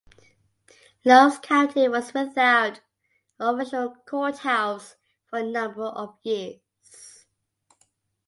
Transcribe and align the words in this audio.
Lowndes 1.05 1.37
County 1.37 1.87
was 1.87 2.11
without 2.11 2.79
an 3.39 3.53
official 3.53 3.95
courthouse 4.07 4.95
for 5.27 5.37
a 5.37 5.43
number 5.43 5.83
of 5.85 6.17
years. 6.23 6.59